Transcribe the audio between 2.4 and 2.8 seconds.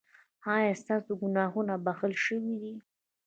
دي؟